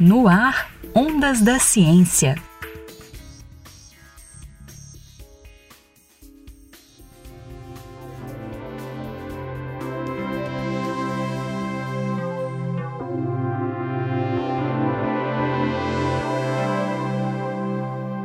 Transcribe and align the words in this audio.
No 0.00 0.26
ar, 0.26 0.70
Ondas 0.94 1.42
da 1.42 1.58
Ciência. 1.58 2.34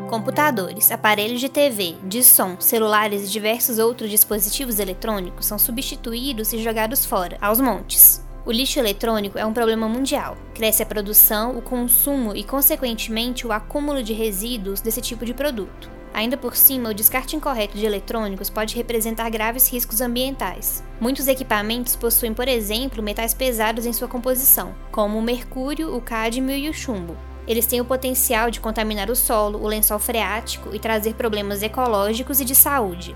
Computadores, 0.09 0.89
aparelhos 0.89 1.41
de 1.41 1.49
TV, 1.49 1.97
de 2.03 2.23
som, 2.23 2.55
celulares 2.61 3.23
e 3.23 3.29
diversos 3.29 3.77
outros 3.77 4.09
dispositivos 4.09 4.79
eletrônicos 4.79 5.45
são 5.45 5.59
substituídos 5.59 6.53
e 6.53 6.63
jogados 6.63 7.05
fora, 7.05 7.37
aos 7.41 7.59
montes. 7.59 8.25
O 8.47 8.51
lixo 8.53 8.79
eletrônico 8.79 9.37
é 9.37 9.45
um 9.45 9.51
problema 9.51 9.89
mundial. 9.89 10.37
Cresce 10.53 10.81
a 10.81 10.85
produção, 10.85 11.57
o 11.57 11.61
consumo 11.61 12.33
e, 12.33 12.45
consequentemente, 12.45 13.45
o 13.45 13.51
acúmulo 13.51 14.01
de 14.01 14.13
resíduos 14.13 14.79
desse 14.79 15.01
tipo 15.01 15.25
de 15.25 15.33
produto. 15.33 15.91
Ainda 16.13 16.37
por 16.37 16.55
cima, 16.55 16.89
o 16.89 16.93
descarte 16.93 17.35
incorreto 17.35 17.77
de 17.77 17.85
eletrônicos 17.85 18.49
pode 18.49 18.73
representar 18.73 19.29
graves 19.29 19.69
riscos 19.69 19.99
ambientais. 19.99 20.81
Muitos 20.97 21.27
equipamentos 21.27 21.97
possuem, 21.97 22.33
por 22.33 22.47
exemplo, 22.47 23.03
metais 23.03 23.33
pesados 23.33 23.85
em 23.85 23.91
sua 23.91 24.07
composição, 24.07 24.73
como 24.93 25.19
o 25.19 25.21
mercúrio, 25.21 25.93
o 25.93 25.99
cádmio 25.99 26.55
e 26.55 26.69
o 26.69 26.73
chumbo. 26.73 27.17
Eles 27.45 27.65
têm 27.65 27.81
o 27.81 27.85
potencial 27.85 28.49
de 28.49 28.61
contaminar 28.61 29.11
o 29.11 29.15
solo, 29.15 29.61
o 29.61 29.67
lençol 29.67 29.99
freático 29.99 30.73
e 30.73 30.79
trazer 30.79 31.15
problemas 31.15 31.61
ecológicos 31.61 32.39
e 32.39 32.45
de 32.45 32.55
saúde. 32.55 33.13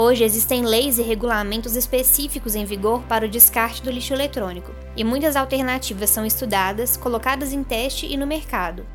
Hoje 0.00 0.22
existem 0.22 0.64
leis 0.64 0.96
e 0.96 1.02
regulamentos 1.02 1.74
específicos 1.74 2.54
em 2.54 2.64
vigor 2.64 3.02
para 3.08 3.26
o 3.26 3.28
descarte 3.28 3.82
do 3.82 3.90
lixo 3.90 4.14
eletrônico, 4.14 4.70
e 4.96 5.02
muitas 5.02 5.34
alternativas 5.34 6.08
são 6.08 6.24
estudadas, 6.24 6.96
colocadas 6.96 7.52
em 7.52 7.64
teste 7.64 8.06
e 8.06 8.16
no 8.16 8.24
mercado. 8.24 8.86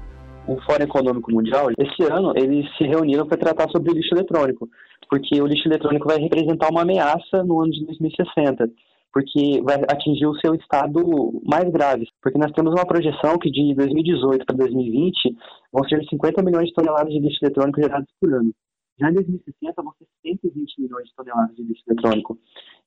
O 0.48 0.56
Fórum 0.62 0.86
Econômico 0.86 1.30
Mundial, 1.30 1.72
esse 1.78 2.10
ano, 2.10 2.32
eles 2.38 2.66
se 2.78 2.86
reuniram 2.86 3.28
para 3.28 3.38
tratar 3.38 3.70
sobre 3.70 3.92
o 3.92 3.94
lixo 3.94 4.16
eletrônico, 4.16 4.70
porque 5.10 5.42
o 5.42 5.46
lixo 5.46 5.68
eletrônico 5.68 6.08
vai 6.08 6.20
representar 6.20 6.70
uma 6.72 6.84
ameaça 6.84 7.44
no 7.44 7.62
ano 7.62 7.72
de 7.74 7.86
2060 7.86 8.72
porque 9.12 9.62
vai 9.62 9.76
atingir 9.76 10.26
o 10.26 10.34
seu 10.40 10.56
estado 10.56 11.00
mais 11.46 11.70
grave. 11.70 12.08
Porque 12.20 12.40
nós 12.40 12.52
temos 12.54 12.74
uma 12.74 12.84
projeção 12.84 13.38
que 13.38 13.52
de 13.52 13.76
2018 13.76 14.44
para 14.44 14.56
2020 14.56 15.36
vão 15.72 15.88
ser 15.88 16.04
50 16.10 16.42
milhões 16.42 16.70
de 16.70 16.74
toneladas 16.74 17.14
de 17.14 17.20
lixo 17.20 17.38
eletrônico 17.44 17.80
gerados 17.80 18.08
por 18.20 18.34
ano. 18.34 18.52
Já 19.00 19.10
em 19.10 19.14
2060 19.14 19.82
vão 19.82 19.94
ser 19.98 20.08
120 20.22 20.82
milhões 20.82 21.06
de 21.08 21.16
toneladas 21.16 21.56
de 21.56 21.64
lixo 21.64 21.84
eletrônico. 21.88 22.38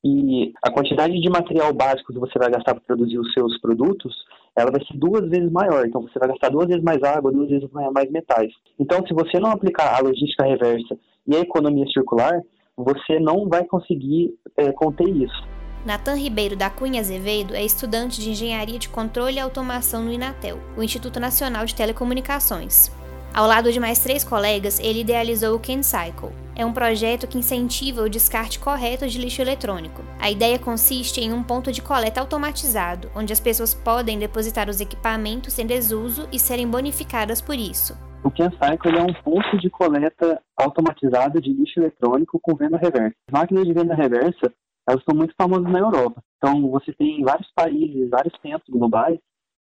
E 0.05 0.53
a 0.62 0.71
quantidade 0.71 1.21
de 1.21 1.29
material 1.29 1.73
básico 1.73 2.12
que 2.12 2.19
você 2.19 2.39
vai 2.39 2.51
gastar 2.51 2.75
para 2.75 2.85
produzir 2.85 3.19
os 3.19 3.33
seus 3.33 3.61
produtos, 3.61 4.15
ela 4.57 4.71
vai 4.71 4.84
ser 4.84 4.97
duas 4.97 5.29
vezes 5.29 5.51
maior. 5.51 5.84
Então 5.84 6.03
você 6.03 6.19
vai 6.19 6.29
gastar 6.29 6.51
duas 6.51 6.69
vezes 6.69 6.83
mais 6.83 7.03
água, 7.03 7.33
duas 7.33 7.49
vezes 7.49 7.69
mais 7.93 8.11
metais. 8.11 8.53
Então 8.79 9.05
se 9.07 9.12
você 9.12 9.41
não 9.41 9.51
aplicar 9.51 9.97
a 9.97 10.01
logística 10.01 10.45
reversa 10.45 10.97
e 11.27 11.37
a 11.37 11.41
economia 11.41 11.87
circular, 11.93 12.41
você 12.77 13.19
não 13.19 13.49
vai 13.49 13.65
conseguir 13.65 14.34
é, 14.57 14.71
conter 14.73 15.09
isso. 15.09 15.57
Natan 15.84 16.17
Ribeiro 16.17 16.57
da 16.57 16.69
Cunha 16.69 17.01
Azevedo 17.01 17.55
é 17.55 17.65
estudante 17.65 18.21
de 18.21 18.31
Engenharia 18.31 18.79
de 18.79 18.89
Controle 18.89 19.37
e 19.37 19.41
Automação 19.41 20.05
no 20.05 20.12
Inatel, 20.12 20.59
o 20.77 20.83
Instituto 20.83 21.21
Nacional 21.21 21.65
de 21.65 21.77
Telecomunicações. 21.77 22.91
Ao 23.37 23.47
lado 23.47 23.70
de 23.70 23.79
mais 23.79 24.03
três 24.03 24.25
colegas, 24.25 24.81
ele 24.81 25.03
idealizou 25.03 25.55
o 25.55 25.61
CanCycle. 25.61 26.31
É 26.56 26.65
um 26.65 26.73
projeto 26.73 27.29
que 27.29 27.37
incentiva 27.37 28.01
o 28.01 28.09
descarte 28.09 28.59
correto 28.59 29.06
de 29.06 29.19
lixo 29.19 29.43
eletrônico. 29.43 30.03
A 30.19 30.31
ideia 30.31 30.59
consiste 30.59 31.20
em 31.20 31.34
um 31.34 31.43
ponto 31.43 31.70
de 31.70 31.83
coleta 31.83 32.19
automatizado, 32.19 33.11
onde 33.15 33.34
as 33.34 33.39
pessoas 33.39 33.75
podem 33.75 34.19
depositar 34.19 34.70
os 34.70 34.81
equipamentos 34.81 35.59
em 35.59 35.67
desuso 35.67 36.27
e 36.33 36.39
serem 36.39 36.67
bonificadas 36.67 37.43
por 37.43 37.56
isso. 37.56 37.93
O 38.25 38.31
CanCycle 38.31 38.97
é 38.97 39.03
um 39.03 39.12
ponto 39.23 39.59
de 39.59 39.69
coleta 39.69 40.41
automatizado 40.56 41.39
de 41.39 41.53
lixo 41.53 41.78
eletrônico 41.78 42.41
com 42.41 42.55
venda 42.55 42.78
reversa. 42.78 43.16
As 43.28 43.39
máquinas 43.39 43.66
de 43.66 43.75
venda 43.75 43.94
reversa 43.94 44.50
elas 44.89 45.05
são 45.05 45.15
muito 45.15 45.34
famosas 45.39 45.71
na 45.71 45.81
Europa. 45.81 46.22
Então, 46.39 46.71
você 46.71 46.91
tem 46.94 47.21
em 47.21 47.22
vários 47.22 47.53
países, 47.55 48.09
vários 48.09 48.33
centros 48.41 48.71
globais, 48.71 49.19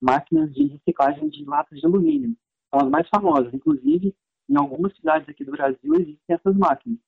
máquinas 0.02 0.54
de 0.54 0.68
reciclagem 0.68 1.28
de 1.28 1.44
latas 1.44 1.78
de 1.78 1.86
alumínio 1.86 2.34
são 2.70 2.86
as 2.86 2.90
mais 2.90 3.08
famosas. 3.10 3.54
Inclusive, 3.54 4.16
em 4.50 4.58
algumas 4.58 4.96
cidades 4.96 5.28
aqui 5.28 5.44
do 5.44 5.52
Brasil 5.52 5.94
existem 5.94 6.18
essas 6.30 6.56
máquinas. 6.56 7.00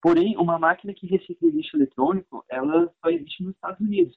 Porém, 0.00 0.36
uma 0.36 0.58
máquina 0.58 0.92
que 0.92 1.06
recicla 1.06 1.48
lixo 1.48 1.76
eletrônico, 1.76 2.44
ela 2.48 2.92
só 3.00 3.10
existe 3.10 3.44
nos 3.44 3.54
Estados 3.54 3.80
Unidos. 3.80 4.16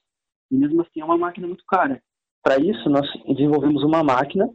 E 0.50 0.56
mesmo 0.56 0.82
assim 0.82 1.00
é 1.00 1.04
uma 1.04 1.16
máquina 1.16 1.46
muito 1.46 1.64
cara. 1.66 2.02
Para 2.42 2.58
isso, 2.58 2.88
nós 2.88 3.08
desenvolvemos 3.26 3.82
uma 3.84 4.02
máquina 4.02 4.48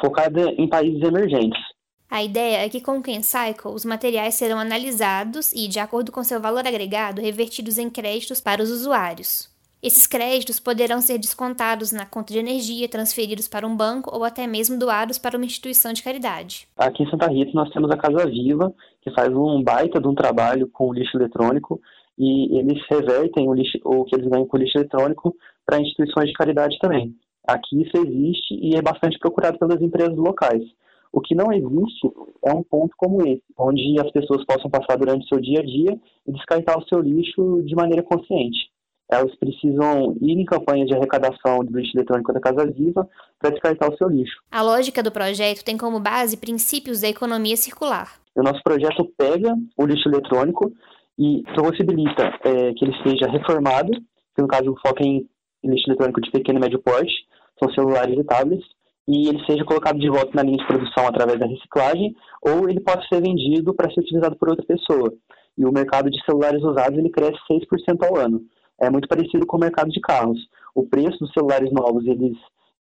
focada 0.00 0.50
em 0.52 0.68
países 0.68 1.02
emergentes. 1.02 1.60
A 2.08 2.22
ideia 2.22 2.64
é 2.64 2.68
que 2.68 2.80
com 2.80 2.98
o 2.98 3.02
CanCycle, 3.02 3.72
os 3.72 3.84
materiais 3.84 4.34
serão 4.34 4.58
analisados 4.58 5.52
e, 5.52 5.66
de 5.66 5.80
acordo 5.80 6.12
com 6.12 6.22
seu 6.22 6.40
valor 6.40 6.64
agregado, 6.66 7.20
revertidos 7.20 7.78
em 7.78 7.90
créditos 7.90 8.40
para 8.40 8.62
os 8.62 8.70
usuários. 8.70 9.55
Esses 9.86 10.04
créditos 10.04 10.58
poderão 10.58 11.00
ser 11.00 11.16
descontados 11.16 11.92
na 11.92 12.04
conta 12.04 12.32
de 12.32 12.40
energia, 12.40 12.88
transferidos 12.88 13.46
para 13.46 13.64
um 13.64 13.76
banco 13.76 14.12
ou 14.12 14.24
até 14.24 14.44
mesmo 14.44 14.76
doados 14.76 15.16
para 15.16 15.36
uma 15.36 15.46
instituição 15.46 15.92
de 15.92 16.02
caridade. 16.02 16.66
Aqui 16.76 17.04
em 17.04 17.08
Santa 17.08 17.28
Rita 17.28 17.52
nós 17.54 17.70
temos 17.70 17.88
a 17.92 17.96
Casa 17.96 18.28
Viva, 18.28 18.74
que 19.00 19.12
faz 19.12 19.32
um 19.32 19.62
baita 19.62 20.00
de 20.00 20.08
um 20.08 20.14
trabalho 20.16 20.68
com 20.72 20.92
lixo 20.92 21.16
eletrônico 21.16 21.80
e 22.18 22.58
eles 22.58 22.82
revertem 22.90 23.48
o, 23.48 23.54
lixo, 23.54 23.78
o 23.84 24.04
que 24.06 24.16
eles 24.16 24.28
ganham 24.28 24.48
com 24.48 24.56
lixo 24.56 24.76
eletrônico 24.76 25.36
para 25.64 25.80
instituições 25.80 26.30
de 26.30 26.34
caridade 26.34 26.76
também. 26.80 27.14
Aqui 27.46 27.80
isso 27.80 27.96
existe 27.96 28.54
e 28.54 28.74
é 28.74 28.82
bastante 28.82 29.16
procurado 29.20 29.56
pelas 29.56 29.80
empresas 29.80 30.16
locais. 30.16 30.64
O 31.12 31.20
que 31.20 31.36
não 31.36 31.52
existe 31.52 32.10
é 32.44 32.52
um 32.52 32.64
ponto 32.64 32.92
como 32.96 33.24
esse, 33.24 33.44
onde 33.56 34.00
as 34.00 34.10
pessoas 34.10 34.44
possam 34.46 34.68
passar 34.68 34.98
durante 34.98 35.26
o 35.26 35.28
seu 35.28 35.40
dia 35.40 35.60
a 35.60 35.64
dia 35.64 35.96
e 36.26 36.32
descartar 36.32 36.76
o 36.76 36.88
seu 36.88 36.98
lixo 36.98 37.62
de 37.62 37.76
maneira 37.76 38.02
consciente 38.02 38.74
elas 39.08 39.34
precisam 39.36 40.16
ir 40.20 40.32
em 40.32 40.44
campanhas 40.44 40.88
de 40.88 40.94
arrecadação 40.94 41.64
de 41.64 41.72
lixo 41.72 41.96
eletrônico 41.96 42.32
da 42.32 42.40
Casa 42.40 42.66
Viva 42.66 43.08
para 43.38 43.50
descartar 43.50 43.92
o 43.92 43.96
seu 43.96 44.08
lixo. 44.08 44.36
A 44.50 44.62
lógica 44.62 45.02
do 45.02 45.12
projeto 45.12 45.64
tem 45.64 45.76
como 45.76 46.00
base 46.00 46.36
princípios 46.36 47.00
da 47.00 47.08
economia 47.08 47.56
circular. 47.56 48.18
O 48.34 48.42
nosso 48.42 48.62
projeto 48.62 49.08
pega 49.16 49.54
o 49.76 49.86
lixo 49.86 50.08
eletrônico 50.08 50.72
e 51.18 51.42
possibilita 51.54 52.32
é, 52.44 52.72
que 52.74 52.84
ele 52.84 52.94
seja 53.02 53.30
reformado, 53.30 53.90
que 54.34 54.42
no 54.42 54.48
caso 54.48 54.74
foca 54.84 55.02
em 55.02 55.26
lixo 55.64 55.88
eletrônico 55.88 56.20
de 56.20 56.30
pequeno 56.30 56.58
e 56.58 56.62
médio 56.62 56.82
porte, 56.82 57.14
são 57.62 57.72
celulares 57.72 58.18
e 58.18 58.24
tablets, 58.24 58.66
e 59.08 59.28
ele 59.28 59.42
seja 59.46 59.64
colocado 59.64 59.98
de 59.98 60.10
volta 60.10 60.32
na 60.34 60.42
linha 60.42 60.58
de 60.58 60.66
produção 60.66 61.06
através 61.06 61.38
da 61.38 61.46
reciclagem, 61.46 62.14
ou 62.42 62.68
ele 62.68 62.80
pode 62.80 63.08
ser 63.08 63.22
vendido 63.22 63.72
para 63.72 63.90
ser 63.92 64.00
utilizado 64.00 64.36
por 64.36 64.50
outra 64.50 64.66
pessoa. 64.66 65.12
E 65.56 65.64
o 65.64 65.72
mercado 65.72 66.10
de 66.10 66.22
celulares 66.24 66.62
usados 66.62 66.98
ele 66.98 67.08
cresce 67.08 67.38
6% 67.48 68.04
ao 68.04 68.16
ano 68.18 68.42
é 68.80 68.90
muito 68.90 69.08
parecido 69.08 69.46
com 69.46 69.56
o 69.56 69.60
mercado 69.60 69.90
de 69.90 70.00
carros. 70.00 70.38
O 70.74 70.84
preço 70.86 71.18
dos 71.18 71.32
celulares 71.32 71.72
novos, 71.72 72.06
eles 72.06 72.36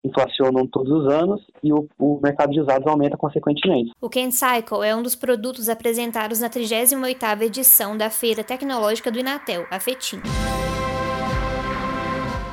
inflacionam 0.05 0.67
todos 0.67 0.93
os 0.93 1.13
anos 1.13 1.41
e 1.63 1.73
o, 1.73 1.89
o 1.99 2.21
mercado 2.23 2.53
de 2.53 2.61
usados 2.61 2.87
aumenta 2.87 3.17
consequentemente. 3.17 3.93
O 4.01 4.11
CanCycle 4.11 4.85
é 4.85 4.95
um 4.95 5.03
dos 5.03 5.15
produtos 5.15 5.69
apresentados 5.69 6.41
na 6.41 6.51
38ª 6.51 7.43
edição 7.43 7.97
da 7.97 8.11
Feira 8.11 8.45
Tecnológica 8.45 9.11
do 9.11 9.19
Inatel, 9.19 9.67
a 9.71 9.81
FETIM. 9.81 10.21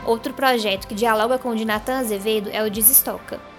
Outro 0.05 0.33
projeto 0.33 0.87
que 0.87 0.95
dialoga 0.95 1.37
com 1.37 1.49
o 1.49 1.55
de 1.55 1.65
Natan 1.65 1.99
Azevedo 1.99 2.49
é 2.51 2.63
o 2.63 2.71
Desestoca. 2.71 3.50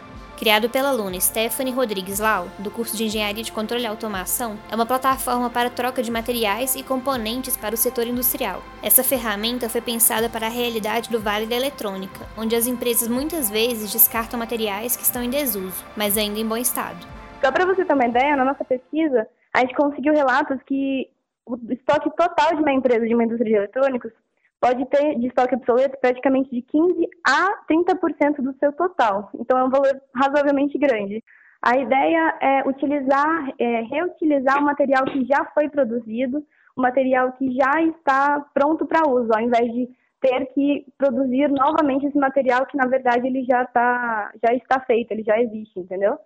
Criado 0.43 0.69
pela 0.69 0.89
aluna 0.89 1.21
Stephanie 1.21 1.73
Rodrigues 1.73 2.19
Lau, 2.19 2.49
do 2.59 2.69
curso 2.69 2.97
de 2.97 3.05
Engenharia 3.05 3.45
de 3.45 3.53
Controle 3.53 3.85
e 3.85 3.87
Automação, 3.87 4.59
é 4.69 4.75
uma 4.75 4.85
plataforma 4.85 5.49
para 5.49 5.71
troca 5.71 6.03
de 6.03 6.11
materiais 6.11 6.75
e 6.75 6.83
componentes 6.83 7.57
para 7.57 7.77
o 7.77 7.79
setor 7.79 8.09
industrial. 8.09 8.61
Essa 8.83 9.05
ferramenta 9.05 9.69
foi 9.69 9.81
pensada 9.81 10.29
para 10.29 10.49
a 10.49 10.51
realidade 10.51 11.11
do 11.11 11.21
Vale 11.21 11.47
da 11.47 11.55
Eletrônica, 11.55 12.27
onde 12.37 12.57
as 12.57 12.67
empresas 12.67 13.07
muitas 13.07 13.49
vezes 13.49 13.93
descartam 13.93 14.37
materiais 14.37 14.97
que 14.97 15.05
estão 15.05 15.23
em 15.23 15.31
desuso, 15.31 15.85
mas 15.97 16.19
ainda 16.19 16.41
em 16.41 16.45
bom 16.45 16.57
estado. 16.57 17.07
Só 17.41 17.53
para 17.53 17.65
você 17.65 17.85
ter 17.85 17.95
uma 17.95 18.07
ideia, 18.07 18.35
na 18.35 18.45
nossa 18.45 18.65
pesquisa, 18.65 19.29
a 19.55 19.61
gente 19.61 19.77
conseguiu 19.77 20.13
relatos 20.13 20.59
que 20.67 21.09
o 21.47 21.57
estoque 21.71 22.11
total 22.17 22.57
de 22.57 22.63
uma 22.63 22.73
empresa 22.73 23.07
de 23.07 23.15
uma 23.15 23.23
indústria 23.23 23.49
de 23.49 23.57
eletrônicos 23.59 24.11
pode 24.63 24.87
ter 24.87 25.19
de 25.19 25.27
estoque 25.27 25.57
obsoleto 25.57 25.99
praticamente 26.01 26.49
de 26.49 26.63
15 26.63 27.09
a 27.27 27.65
30% 27.69 28.37
do 28.37 28.57
seu 28.61 28.73
total. 28.73 29.29
Então 29.35 29.59
é 29.59 29.65
um 29.65 29.69
valor 29.69 30.01
razoavelmente 30.15 30.79
grande. 30.79 31.23
A 31.61 31.77
ideia 31.77 32.39
é 32.41 32.69
utilizar, 32.69 33.53
é, 33.59 33.81
reutilizar 33.83 34.61
o 34.61 34.65
material 34.65 35.05
que 35.05 35.25
já 35.25 35.45
foi 35.53 35.69
produzido, 35.69 36.47
o 36.77 36.81
material 36.81 37.33
que 37.33 37.53
já 37.53 37.83
está 37.83 38.47
pronto 38.55 38.87
para 38.87 39.09
uso, 39.09 39.31
ao 39.35 39.41
invés 39.41 39.71
de 39.73 39.89
ter 40.21 40.47
que 40.55 40.87
produzir 40.97 41.49
novamente 41.49 42.07
esse 42.07 42.17
material 42.17 42.65
que 42.67 42.77
na 42.77 42.87
verdade 42.87 43.27
ele 43.27 43.45
já 43.45 43.65
está 43.65 44.31
já 44.45 44.55
está 44.55 44.81
feito, 44.81 45.11
ele 45.11 45.25
já 45.25 45.41
existe, 45.41 45.81
entendeu? 45.81 46.17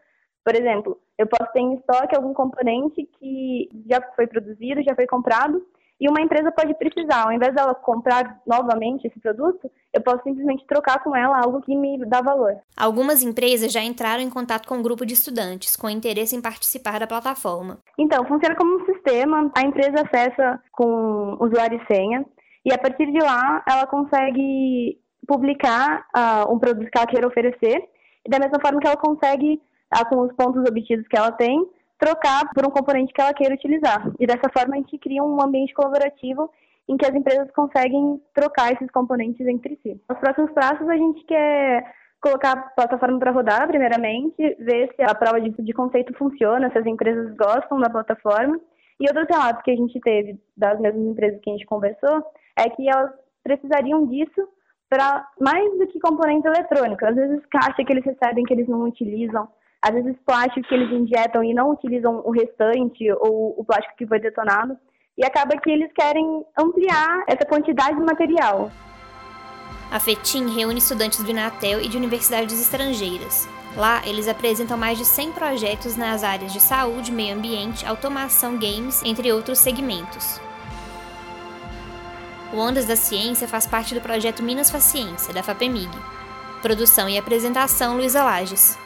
Por 0.45 0.55
exemplo, 0.55 1.01
eu 1.19 1.27
posso 1.27 1.51
ter 1.53 1.61
em 1.61 1.75
estoque 1.77 2.15
algum 2.15 2.35
componente 2.35 3.03
que 3.19 3.71
já 3.91 4.01
foi 4.15 4.27
produzido, 4.27 4.83
já 4.83 4.95
foi 4.95 5.07
comprado 5.07 5.67
e 6.01 6.09
uma 6.09 6.21
empresa 6.21 6.53
pode 6.53 6.75
precisar, 6.75 7.25
ao 7.25 7.33
invés 7.33 7.55
dela 7.55 7.75
comprar 7.75 8.41
novamente 8.47 9.07
esse 9.07 9.19
produto, 9.19 9.71
eu 9.93 10.03
posso 10.03 10.23
simplesmente 10.23 10.67
trocar 10.67 11.03
com 11.03 11.17
ela 11.17 11.41
algo 11.41 11.63
que 11.63 11.75
me 11.75 12.05
dá 12.07 12.21
valor. 12.21 12.55
Algumas 12.77 13.23
empresas 13.23 13.73
já 13.73 13.83
entraram 13.83 14.23
em 14.23 14.29
contato 14.29 14.69
com 14.69 14.77
um 14.77 14.83
grupo 14.83 15.07
de 15.07 15.15
estudantes 15.15 15.75
com 15.75 15.89
interesse 15.89 16.37
em 16.37 16.43
participar 16.43 17.01
da 17.01 17.07
plataforma. 17.07 17.79
Então, 17.99 18.27
funciona 18.27 18.55
como 18.55 18.77
um 18.77 18.85
sistema, 18.85 19.51
a 19.57 19.63
empresa 19.63 20.03
acessa 20.03 20.61
com 20.71 21.39
usuário 21.41 21.81
e 21.81 21.95
senha, 21.95 22.27
e 22.65 22.73
a 22.73 22.79
partir 22.79 23.11
de 23.11 23.19
lá 23.19 23.63
ela 23.67 23.87
consegue 23.87 24.99
publicar 25.27 26.07
uh, 26.15 26.53
um 26.53 26.59
produto 26.59 26.91
que 26.91 26.99
ela 26.99 27.07
queira 27.07 27.27
oferecer, 27.27 27.83
e 28.25 28.31
da 28.31 28.39
mesma 28.39 28.61
forma 28.61 28.81
que 28.81 28.87
ela 28.87 28.97
consegue, 28.97 29.61
uh, 29.95 30.09
com 30.11 30.21
os 30.21 30.33
pontos 30.35 30.63
obtidos 30.69 31.07
que 31.09 31.17
ela 31.17 31.33
tem, 31.33 31.59
trocar 31.99 32.49
por 32.55 32.67
um 32.67 32.71
componente 32.71 33.13
que 33.13 33.21
ela 33.21 33.35
queira 33.35 33.55
utilizar. 33.55 34.11
E 34.19 34.27
dessa 34.27 34.51
forma 34.57 34.75
a 34.75 34.79
gente 34.79 34.99
cria 34.99 35.23
um 35.23 35.43
ambiente 35.43 35.75
colaborativo 35.75 36.51
em 36.89 36.97
que 36.97 37.07
as 37.07 37.15
empresas 37.15 37.51
conseguem 37.51 38.21
trocar 38.35 38.73
esses 38.73 38.91
componentes 38.91 39.47
entre 39.47 39.79
si. 39.83 40.01
Nos 40.09 40.19
próximos 40.19 40.53
passos 40.53 40.89
a 40.89 40.97
gente 40.97 41.25
quer 41.25 41.85
colocar 42.21 42.53
a 42.53 42.57
plataforma 42.57 43.19
para 43.19 43.31
rodar, 43.31 43.67
primeiramente, 43.69 44.37
ver 44.61 44.93
se 44.95 45.03
a 45.03 45.15
prova 45.15 45.41
de, 45.41 45.51
de 45.51 45.73
conceito 45.73 46.15
funciona, 46.15 46.71
se 46.71 46.79
as 46.79 46.87
empresas 46.87 47.35
gostam 47.37 47.79
da 47.79 47.91
plataforma. 47.91 48.59
E 48.99 49.07
outros 49.09 49.27
relatos 49.29 49.63
que 49.63 49.71
a 49.71 49.77
gente 49.77 50.01
teve 50.01 50.41
das 50.57 50.81
mesmas 50.81 51.05
empresas 51.07 51.41
que 51.41 51.51
a 51.51 51.53
gente 51.53 51.67
conversou 51.67 52.25
é 52.57 52.69
que 52.71 52.89
elas 52.89 53.13
precisariam 53.43 54.07
disso 54.07 54.49
para 54.89 55.27
mais 55.41 55.79
do 55.79 55.87
que 55.87 56.01
componente 56.01 56.47
eletrônico. 56.47 57.05
Às 57.05 57.15
vezes 57.15 57.45
caixa 57.47 57.85
que 57.85 57.93
eles 57.93 58.05
recebem 58.05 58.45
que 58.45 58.55
eles 58.55 58.69
não 58.69 58.83
utilizam, 58.83 59.49
às 59.87 59.95
vezes 59.95 60.17
plástico 60.27 60.67
que 60.67 60.75
eles 60.75 60.91
injetam 60.91 61.45
e 61.45 61.55
não 61.55 61.71
utilizam 61.71 62.21
o 62.25 62.33
restante 62.33 63.09
ou 63.21 63.55
o 63.57 63.65
plástico 63.65 63.95
que 63.97 64.07
foi 64.07 64.19
detonado. 64.19 64.77
E 65.17 65.25
acaba 65.25 65.57
que 65.57 65.71
eles 65.71 65.91
querem 65.93 66.45
ampliar 66.59 67.25
essa 67.29 67.47
quantidade 67.47 67.97
de 67.97 68.05
material. 68.05 68.71
A 69.91 70.01
FETIM 70.01 70.49
reúne 70.49 70.79
estudantes 70.79 71.23
do 71.23 71.31
Inatel 71.31 71.81
e 71.81 71.89
de 71.89 71.97
universidades 71.97 72.61
estrangeiras. 72.61 73.49
Lá, 73.77 74.03
eles 74.05 74.27
apresentam 74.27 74.77
mais 74.77 74.99
de 74.99 75.05
100 75.05 75.33
projetos 75.33 75.97
nas 75.97 76.25
áreas 76.25 76.53
de 76.53 76.61
saúde, 76.61 77.13
meio 77.13 77.37
ambiente, 77.37 77.87
automação, 77.87 78.59
games, 78.59 79.03
entre 79.05 79.33
outros 79.33 79.61
segmentos. 79.61 80.41
O 82.53 82.59
Ondas 82.59 82.87
da 82.87 82.97
Ciência 82.97 83.47
faz 83.47 83.67
parte 83.67 83.95
do 83.95 84.01
projeto 84.01 84.43
Minas 84.43 84.71
Faciência, 84.71 85.33
da 85.33 85.43
FAPEMIG. 85.43 85.91
Produção 86.61 87.09
e 87.09 87.17
apresentação 87.17 87.97
Luísa 87.97 88.25
Lages. 88.25 88.86